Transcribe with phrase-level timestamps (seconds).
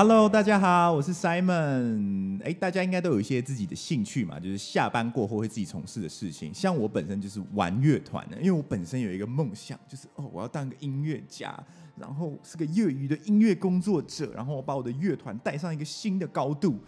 [0.00, 2.40] Hello，大家好，我是 Simon。
[2.44, 6.54] 哎，大家应该都有一些自己的兴趣嘛，就是下班过后会自己从事的事情。
[6.54, 11.52] 像我本身就是玩乐团的，因为我本身有一个梦想，就是哦，我要当个音乐家，
[11.96, 16.78] 然后是个业余的音乐工作者，然后我把我的乐团带上一个新的高度。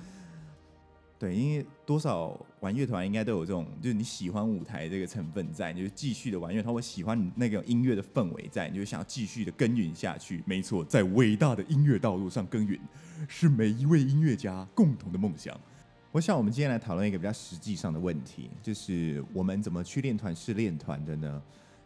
[1.20, 10.42] 对，因为多少玩乐团应该都有这种，就是你喜欢舞台这个成分在，你就继续的玩乐团，会喜欢那个音乐的氛围在，你就想要继续的耕耘下去。
[10.46, 12.80] 没错，在伟大的音乐道路上耕耘，
[13.28, 15.54] 是每一位音乐家共同的梦想。
[16.10, 21.42] 我想我们今天来讨论一个比较实际上的问题，就是我们怎么去练团是练团的呢？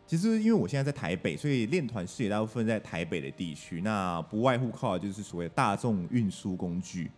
[0.07, 7.11] 其实因为我现在在台北，所以练团是也大部分在台北的地区，那不外乎靠的就是所谓大众运输工具。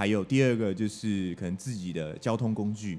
[0.00, 2.98] 还有第二个就是可能自己的交通工具，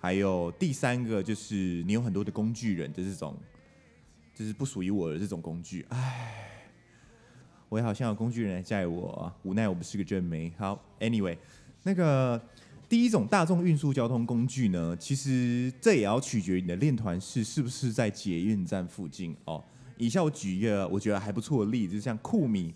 [0.00, 3.36] 还有第三个就是你有很多的工具人的这种，
[4.34, 5.84] 就是不属于我的这种工具。
[5.90, 6.62] 唉，
[7.68, 10.50] 我也好像有工具人来载我，无奈我不是个真美。
[10.56, 11.36] 好，Anyway，
[11.82, 12.40] 那个
[12.88, 19.62] 第一种大众运输交通工具呢，其实这也要取决于你的练团室是不是在捷运站附近哦。
[19.98, 22.72] 以下我举一个我觉得还不错的例子，像酷米。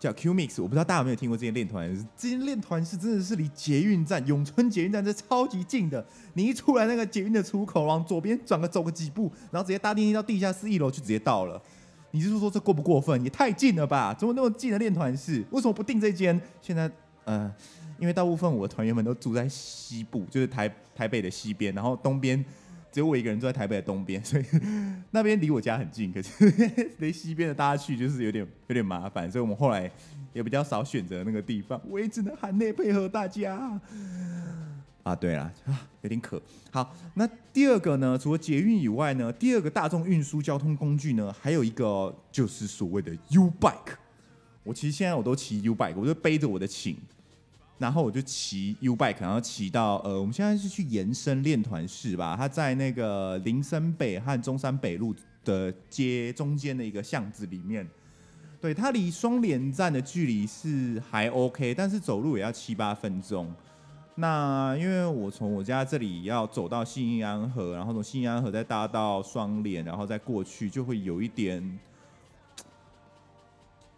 [0.00, 1.94] 叫 Q Mix，我不知道大家有没有听过这间练团。
[2.16, 6.02] 这间练团是真的是离捷运站永春捷运站这超级近的。
[6.32, 11.60] 你一出来那个捷运的出口，往左边转个走个几步，然后直接搭电梯到地下室一楼就直接到了。
[12.12, 13.22] 你是说这过不过分？
[13.22, 14.14] 也太近了吧？
[14.14, 15.44] 怎么那么近的练团室？
[15.50, 16.40] 为什么不定这间？
[16.62, 16.90] 现在
[17.26, 17.52] 呃，
[17.98, 22.42] 因为大部分我的团员们都住在西部，就是台台北的西边，然后东边。
[22.92, 24.44] 只有我一个人住在台北的东边， 所以
[25.10, 26.12] 那边离我家很近。
[26.12, 26.30] 可是
[26.98, 29.90] 离西边的大家去就是有点有点麻烦，所以我们后来
[30.32, 31.80] 也比较少选择那个地方。
[31.88, 33.80] 我也只能含泪配合大家。
[35.02, 36.40] 啊，对了，啊，有点渴。
[36.70, 38.18] 好，那第二个呢？
[38.18, 43.94] 除了捷运以外呢，第二个大众运输交通工具呢，还有一个就是所谓的 U bike。
[44.62, 46.98] 我其实现在我都骑 U bike，我就背着我的琴。
[47.80, 52.36] 然后我就骑 U bike，然后骑到呃，我们现在是去延伸练团室吧。
[52.36, 55.14] 它在那个林森北和中山北路
[55.46, 57.88] 的街中间的一个巷子里面。
[58.60, 63.50] 对，它离双连站的距离是还 OK，但是走路也要七八分钟。
[64.16, 71.78] 那因为我从我家这里要走到信义安河，然后从信义安河再搭到双连，然后再过去，就会有一点。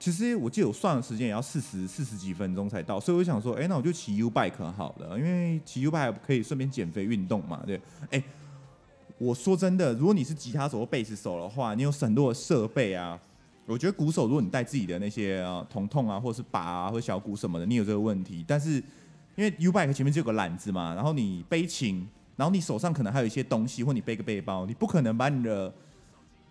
[0.03, 7.81] 其实我记得我算的时间也要四十四十几分钟才到，所以我想说，哎，那我就骑 U bike 好了，因为骑 U bike 可以顺便减肥运动嘛，对。
[8.11, 8.21] 哎，
[9.17, 13.17] 我说真的，如果你是吉他手或贝斯手的话，你有很多的设备啊。
[13.65, 18.45] 我觉得鼓手，如果你带自己的那些啊铜痛啊，或者是把啊，或小鼓什么的，你有这个问题。
[18.45, 18.83] 但是
[19.37, 25.73] 因为 U bike 前面就有个篮子嘛，然后你背琴，然后你手上可能还有一些东西，或你背个背包，你不可能把你的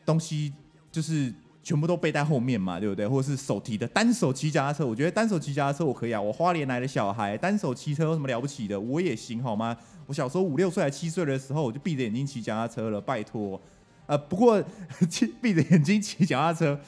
[0.06, 0.54] 东西
[0.90, 1.34] 就是。
[1.64, 3.08] 全部都背在后面嘛，对不对？
[3.08, 6.20] 或者是手提的单手骑脚踏车，我觉得单手骑脚踏车我可以啊。
[6.20, 8.80] 我花莲来的小孩，单手骑车有什么了不起的？
[8.80, 9.78] 我也行好吗？
[10.08, 13.00] 我小时候五六岁还七岁的时候，我就闭着眼睛骑脚踏车了。
[13.00, 13.62] 拜托，
[14.08, 14.62] 呃，不过
[15.42, 16.80] 闭着眼睛骑脚踏车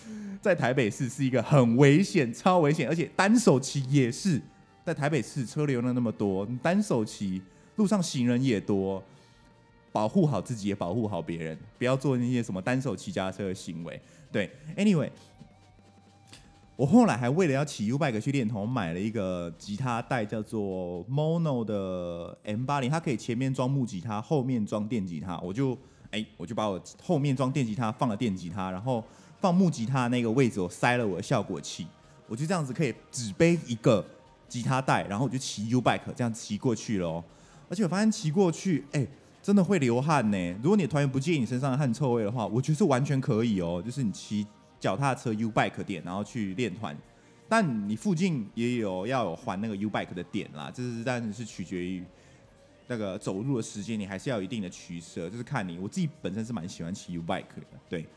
[0.41, 4.41] 在台北市是一个很危险、超危险，而且单手骑也是
[4.83, 7.41] 在台北市车流量那么多，单手骑
[7.75, 9.01] 路上行人也多，
[9.93, 14.01] 保护好自己也保护好别人，不要做那些什么单手骑家车的行为。
[14.31, 15.11] 对，Anyway，
[16.75, 25.39] 我后来还为了要骑 U bike 去练头，买了一个吉他带，叫做 Mono 的 M 八零，它可以前面装木吉他，后面装电吉他。
[25.41, 25.77] 我就
[26.09, 29.03] 哎，我就把我后面装电吉他放了电吉他，然后
[29.39, 31.85] 放木吉他那个位置，我塞了我的效果器。
[32.27, 34.03] 我就这样子可以只背一个
[34.49, 37.23] 吉他带，然后我就骑 U bike 这样骑过去了。
[37.69, 39.05] 而且我发现骑过去，哎。
[39.43, 40.51] 真的会流汗呢。
[40.63, 43.83] 如果你的团员不介意你身上的汗臭味的话，我觉得是完全可以哦。
[43.85, 44.47] 就是你骑
[44.79, 46.97] 脚踏车 U bike 点，然后去练团，
[47.49, 50.71] 但你附近也有要有还那个 U bike 的点啦。
[50.73, 52.01] 这是但是是取决于
[52.87, 55.77] 那个走路的时间，你还是要有一定的取舍，就是看你。
[55.77, 58.07] 我自己本身是蛮喜欢骑 U bike 的，对。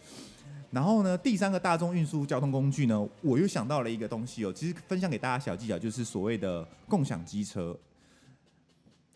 [0.71, 4.53] 然后呢，第三个大众运输交通工具呢，我又想到了一个东西哦。
[4.53, 7.77] 其实分享给大家小技巧，就是所谓的共享机车。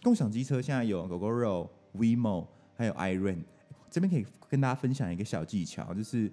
[0.03, 1.71] 共享机车现在有狗狗肉。
[1.97, 2.47] Vimo
[2.77, 3.39] 还有 Iron，
[3.91, 6.31] 这边可以跟大家分享一个小技巧，就是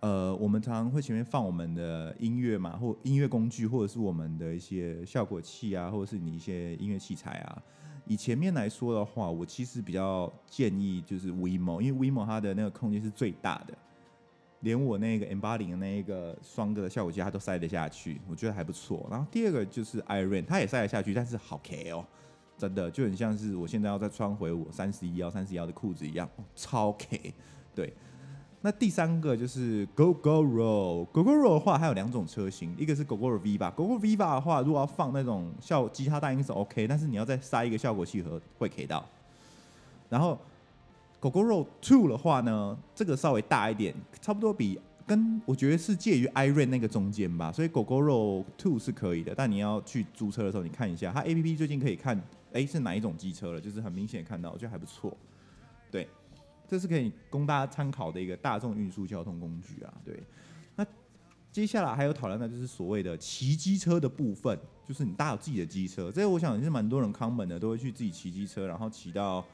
[0.00, 7.62] 呃，我们常常会前面放我们的音乐嘛，或音乐工具，或者是我们的一些效果器啊，或者是你一些音乐器材啊。
[8.08, 13.76] 以前面来说的话，我其实比较建议就是 Vimo，因为 Vimo 它的那个空间是最大的，
[14.60, 19.08] 连我那个 M 八零的那一个双个的效果器它都塞得下去，我觉得还不错。
[19.10, 22.06] 然后第二个就是 Iron，它也塞得下去，但是好 K 哦。
[22.58, 27.34] 真的就很像是我现在要再穿回我三十一幺三十幺的裤子一样，超 K。
[27.74, 27.92] 对，
[28.62, 39.04] 那第三个就是 GoGoRo，GoGoRo 的话还有两种车型，一个是 GoGoRo Viva，GoGoRo Viva 的话，如果要放那种效吉他大音是 OK，但是你要再塞一个效果器盒会 K 到。
[40.08, 40.38] 然后
[41.20, 52.20] GoGoRo Two 的话呢，这个稍微大一点，差不多比跟我觉得是介于 iRent 那个中间吧，所以 GoGoRo Two 是可以的，但你要去租车的时候，你看一下它 APP 最近可以看，
[52.52, 55.16] 哎是哪一种机车了，就是很明显看到，我觉得还不错，
[55.90, 56.08] 对。
[56.68, 60.20] 这是可以供大家参考的一个大众运输交通工具啊，对。
[60.74, 60.84] 那
[61.52, 69.46] 接下来还有讨论的就是所谓的骑机车的部分，就是你搭有自己的机车，这个我想也是蛮多人康门的，都会去自己骑机车，然后骑到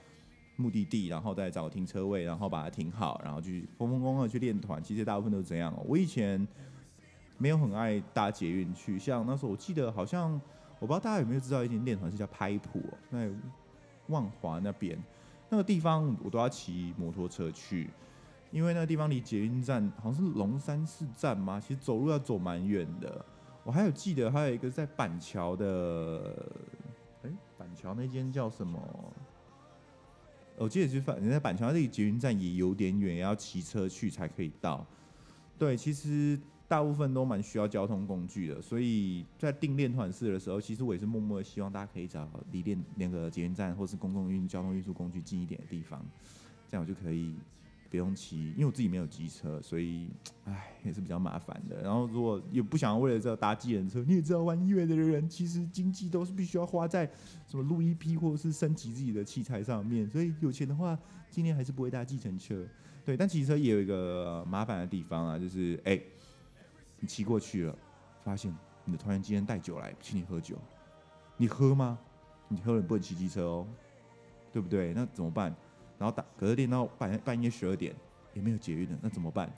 [0.57, 4.83] 目的地，然后再找停车位，然后把它停好，然后去风风光光的去练团。
[4.83, 5.79] 其实大部分都是这样。
[5.87, 6.49] 我以前
[7.37, 10.41] 没有很爱搭捷运去，像那时候我记得好像
[10.83, 13.31] 我不知道大家有没有知道一间练团是叫拍普，在
[14.09, 15.01] 万华那边。
[15.49, 17.89] 那个地方我都要骑摩托车去，
[18.51, 23.25] 因为那个地方离捷运站好像是龙山寺站吗，其实走路要走蛮远的。
[23.63, 26.53] 我还有记得还有一个在板桥的，
[27.23, 28.83] 哎，板桥那间叫什么？
[30.57, 34.85] 我记得是反正在板桥那个捷运站也有点远，要骑车去才可以到。
[35.57, 36.37] 对，其实。
[36.73, 46.03] 大部分都蛮需要交通工具的，所以在订练团式的时候，其实我也是默默的希望大家可以找离练那个捷运站或是公共运交通运输工具近一点的地方，
[46.67, 47.35] 这样我就可以
[47.91, 50.09] 不用骑，因为我自己没有机车，所以
[50.47, 51.83] 唉也是比较麻烦的。
[51.83, 57.05] 然后如果也不想要为了这搭机人车，你也知道玩音乐的人其实经济都是必须要花在
[57.47, 60.99] 什么录一批或者是升级自己的器材上面，所以有钱的话
[61.29, 62.67] 今年还是不会搭计程车。
[63.05, 66.01] 对，但骑车也有一个麻烦的地方啊，就是哎。
[67.03, 67.77] 你骑过去了，
[68.23, 70.57] 发现你的团员今天带酒来请你喝酒，
[71.37, 71.99] 你喝吗？
[72.47, 73.67] 你喝了不能骑机车哦，
[74.53, 74.95] 对不对？
[74.95, 75.53] 那怎么办？
[75.99, 77.93] 然后打，可是练到半半夜十二点
[78.35, 79.53] 也没有捷运的，那怎么办？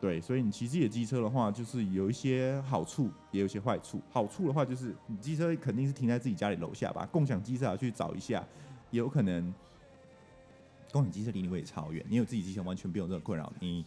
[0.00, 4.00] 对，所以你骑自己的机车的话，就是有一些好处，也有一些坏处。
[4.12, 8.46] 好处的话就是你机车肯定是停在自己家里楼下吧，共享机车要去找一下，
[8.92, 9.52] 也有可能
[10.92, 12.04] 共享机车离你会超远。
[12.08, 13.84] 你有自己机车完全不用这个困扰，你。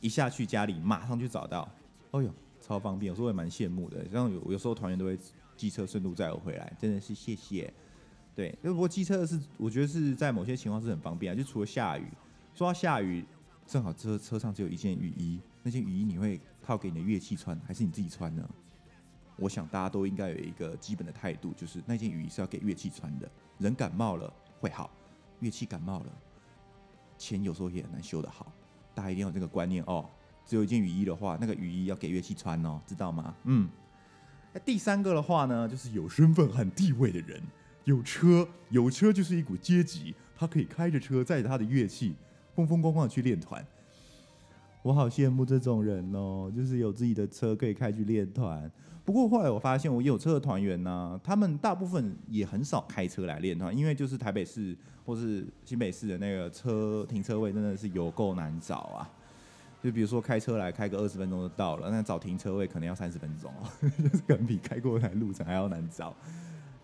[0.00, 1.68] 一下去家里马上就找到，
[2.10, 4.06] 哦呦，超方便，有时候也蛮羡慕的。
[4.10, 5.18] 像有有时候团员都会
[5.56, 7.72] 机车顺路载我回来，真的是谢谢。
[8.34, 12.06] 对，不过机车是我觉得是在某些情况是很方便啊，就除了下雨，
[12.54, 13.24] 说到下雨，
[13.66, 18.46] 正好车车上只有一件雨衣，那件雨衣你会套给你的乐器穿，还是你自己穿呢？
[19.36, 23.30] 我想大家都应该有一个基本的态度，就是那件雨衣是要给乐器穿的。
[23.58, 24.90] 人感冒了会好，
[25.40, 26.06] 乐器感冒了，
[27.16, 28.52] 钱有时候也很难修得好。
[28.96, 30.08] 大家一定要有这个观念哦，
[30.46, 33.34] 只有一件雨衣的话，那个雨衣要给乐器穿哦，知道吗？
[33.44, 33.68] 嗯。
[34.54, 37.38] 那第三个的话呢，就是有身份和地位的人，
[37.84, 42.14] 有车，有车就是一股阶级，他可以开着车载着他的乐器，
[42.54, 43.62] 风风光光的去练团。
[44.80, 48.70] 我好羡慕这种人哦，就是有自己的车可以开去练团。
[49.06, 54.76] 不过后来我发现，我有车的团员呢，他们大部分也很少开车来练团，因为就是台北市
[55.06, 59.08] 或是新北市的那个车停车位真的是有够难找啊。
[59.82, 63.50] 就比如说开车来开个二十分钟就到了，那找停车位可能要三十分钟，
[63.80, 66.14] 就是可能比开过来路程还要难找。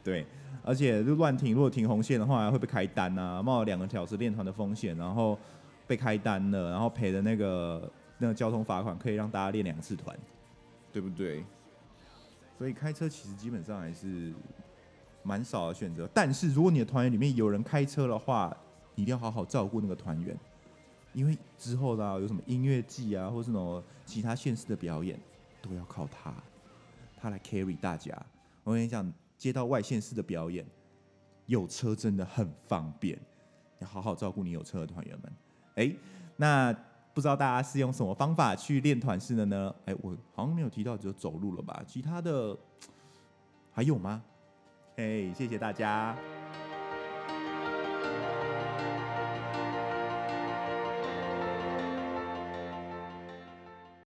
[0.02, 0.25] 对，
[0.62, 5.38] 而且就乱停，如果停红线的话会被开单啊，冒了两个小时练团的风险，然后。
[5.85, 10.16] 被开单了，然后赔的那个那个交通罚款可以让大家练两次团，
[10.92, 11.44] 对不对？
[12.62, 14.33] 所以开车其实基本上还是
[15.25, 16.09] 蛮少的选择。
[16.14, 18.57] 但是如果你的团员里面有人开车的话，
[18.95, 20.38] 你一定要好好照顾那个团员，
[21.12, 25.19] 因为之后的有什么音乐季啊，或是那种其他县市的表演，
[25.61, 26.33] 都要靠他，
[27.16, 28.16] 他来 carry 大家。
[28.62, 30.64] 我跟你讲，接到外县市的表演，
[31.47, 33.19] 有车真的很方便，
[33.81, 35.33] 要好好照顾你有车的团员们。
[35.75, 35.92] 哎，
[36.37, 36.73] 那
[37.14, 39.75] 不知道大家是用什么方法去练团式的呢？
[39.85, 41.83] 哎，我好像没有提到只有走路了吧？
[41.87, 42.57] 其他的
[43.71, 44.23] 还有吗？
[44.97, 46.16] 哎，谢谢大家。